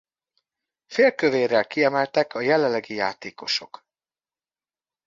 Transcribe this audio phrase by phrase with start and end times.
[0.85, 3.85] Félkövérrel kiemeltek a jelenlegi játékosok.